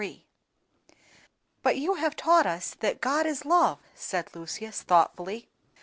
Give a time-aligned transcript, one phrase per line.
[1.61, 5.47] "But you have taught us that GOD IS LOVE," said Lucius, thoughtfully.